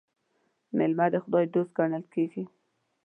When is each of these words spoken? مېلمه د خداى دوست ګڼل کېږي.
مېلمه 0.77 1.05
د 1.13 1.15
خداى 1.23 1.45
دوست 1.53 1.71
ګڼل 1.77 2.03
کېږي. 2.13 2.43